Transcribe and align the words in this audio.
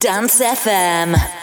Dance 0.00 0.40
FM. 0.40 1.39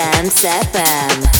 Dance 0.00 0.46
FM. 0.46 1.39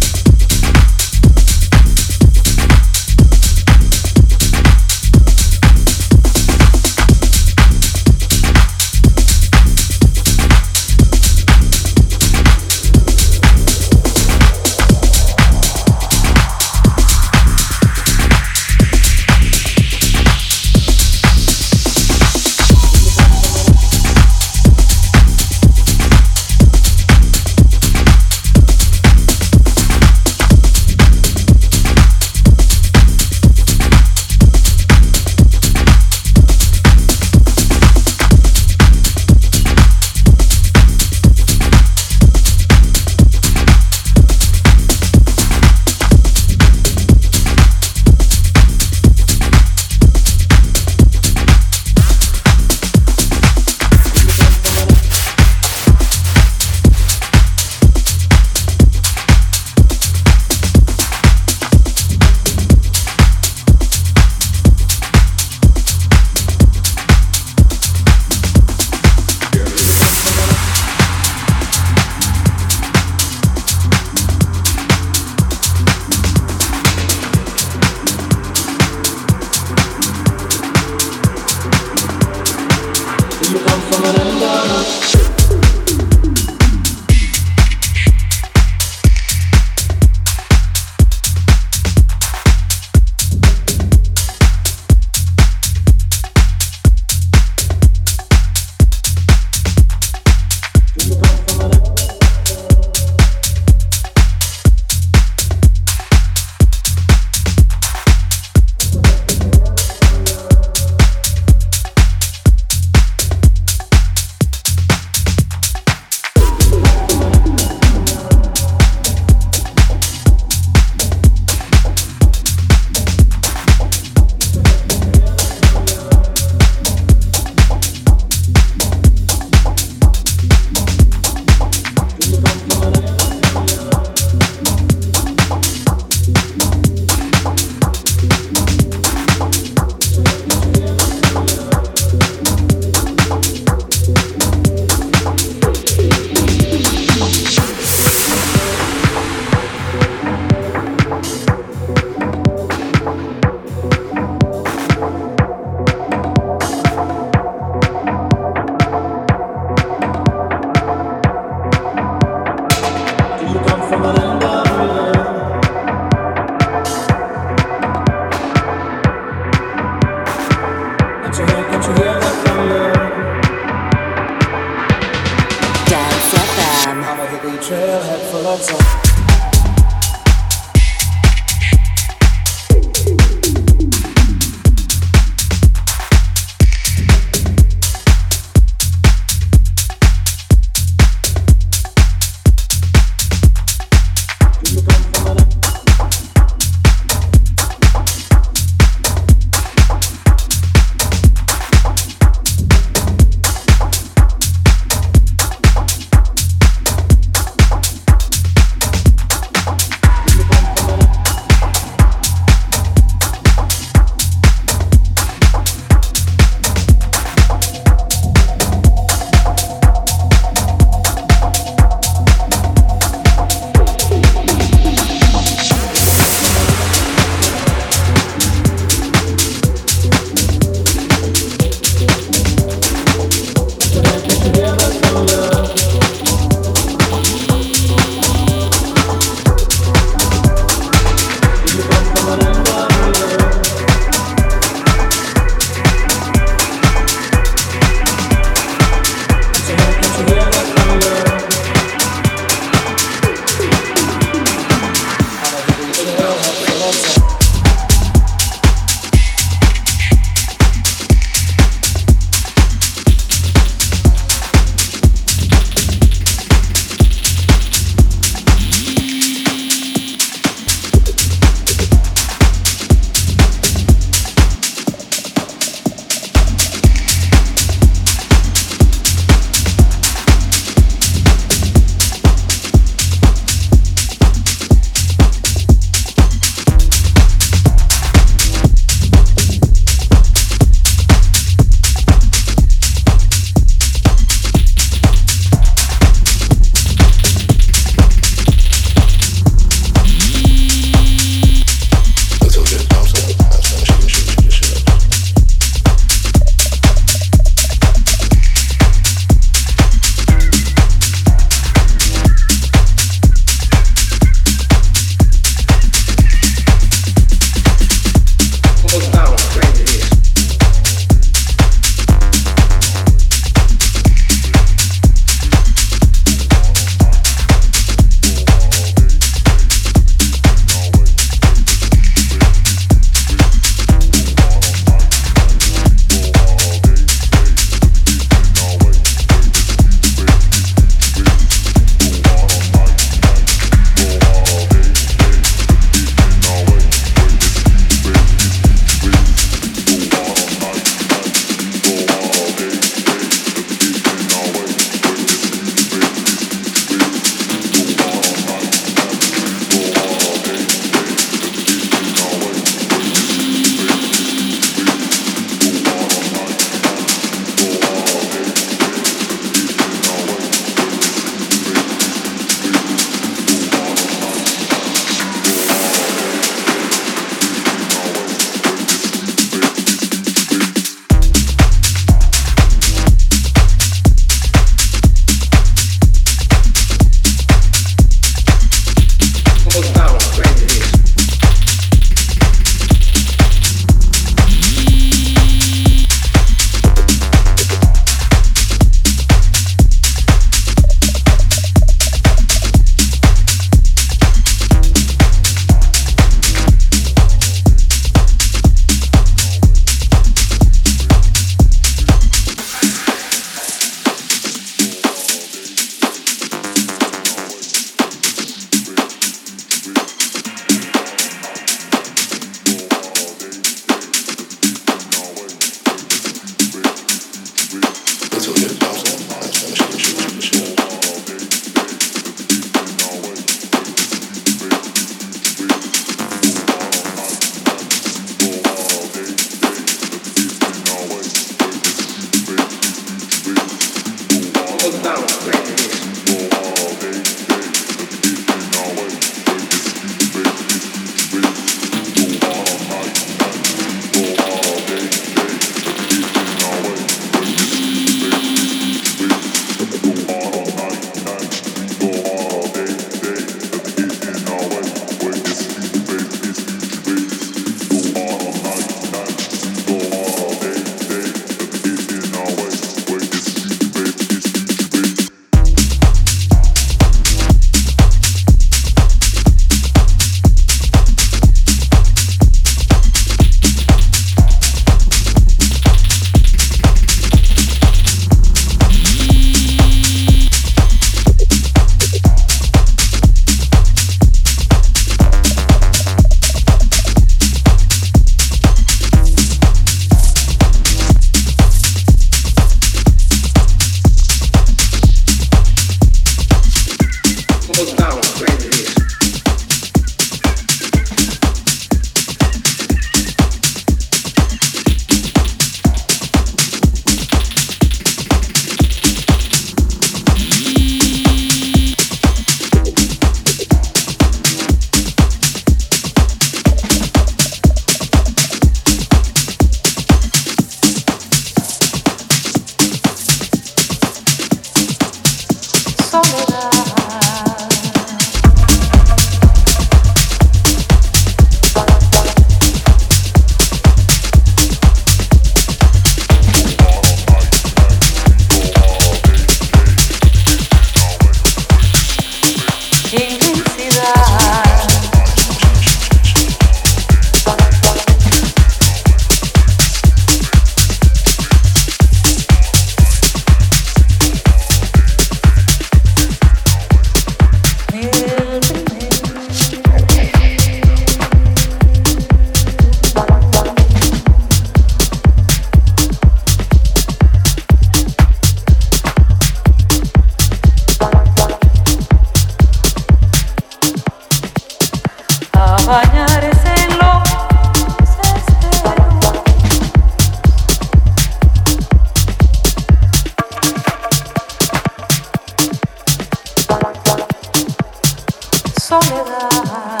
soledad. 598.91 600.00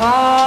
far. 0.00 0.39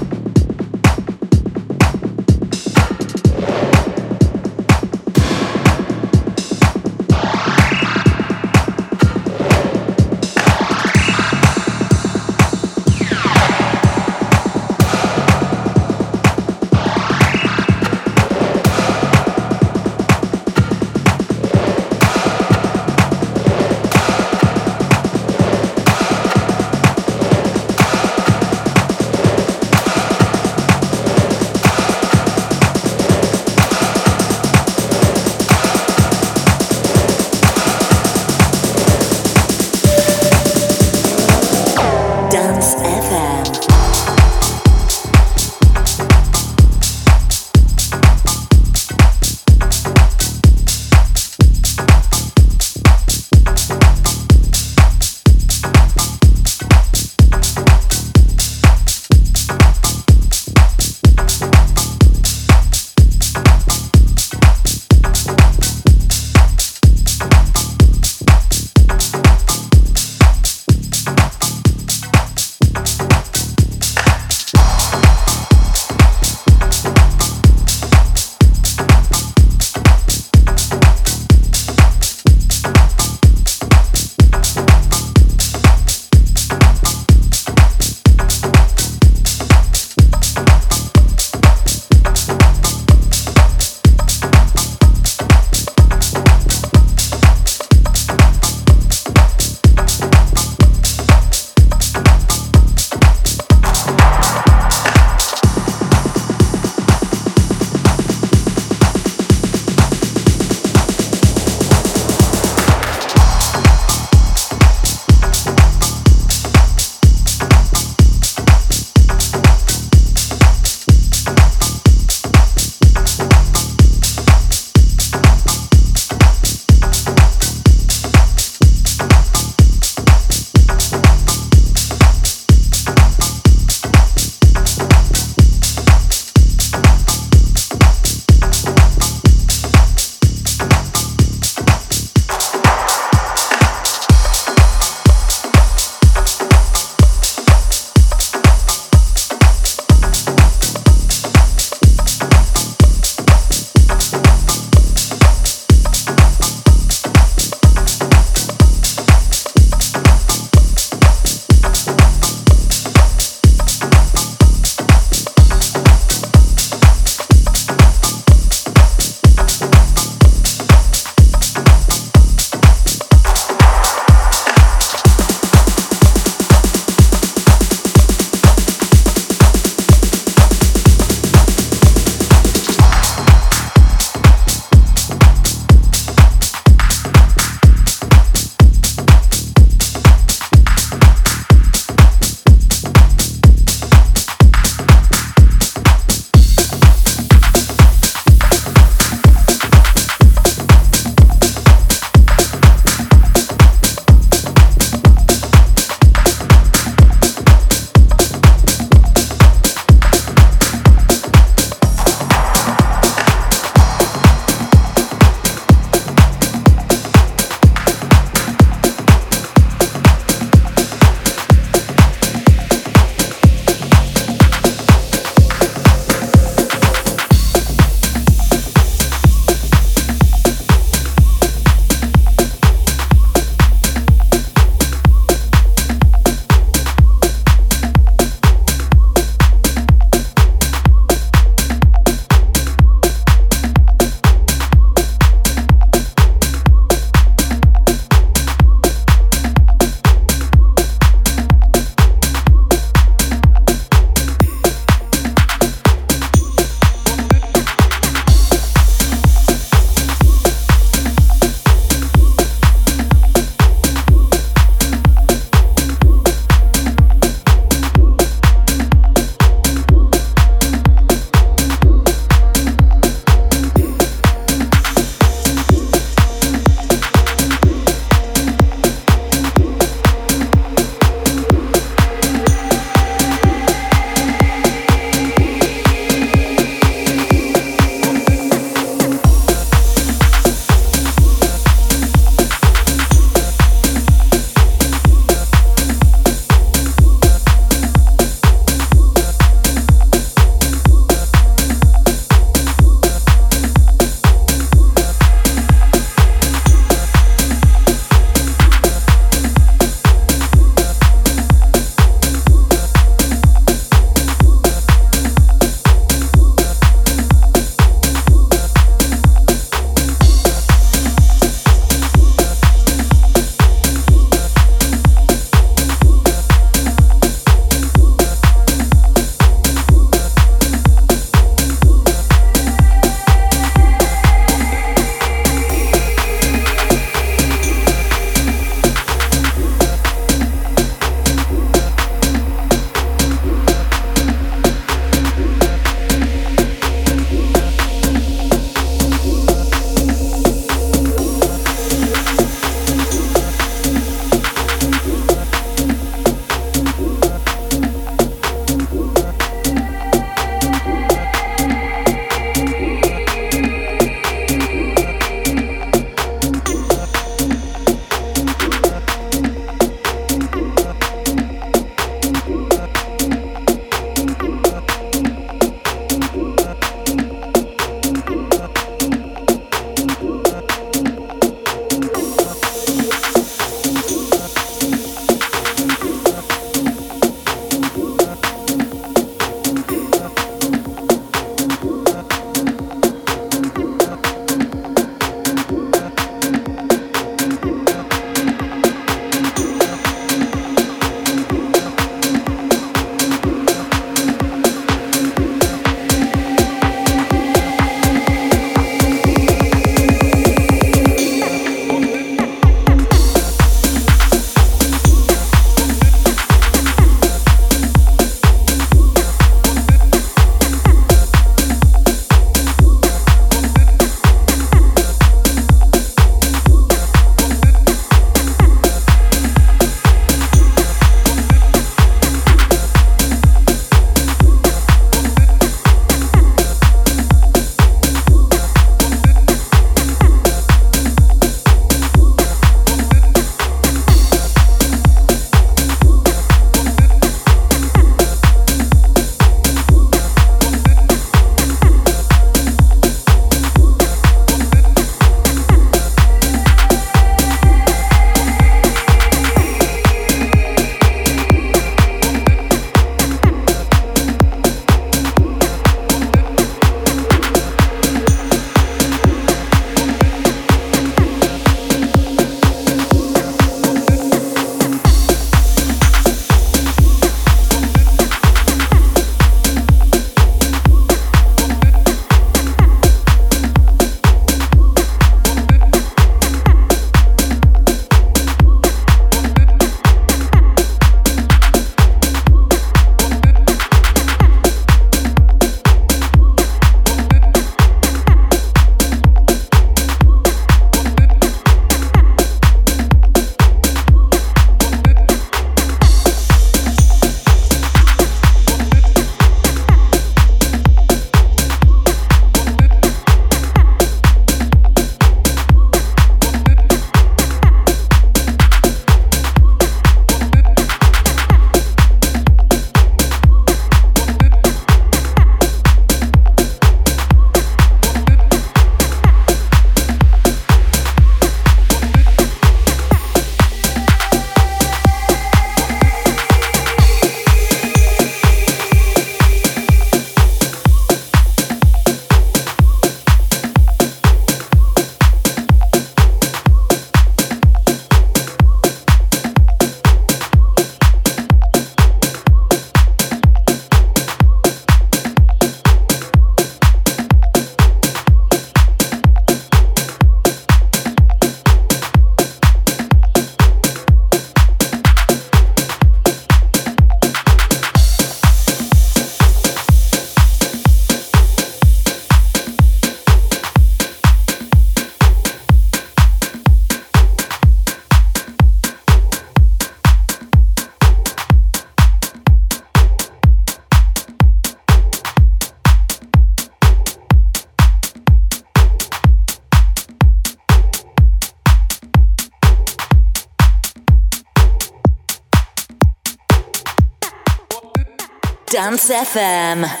FM. 599.33 600.00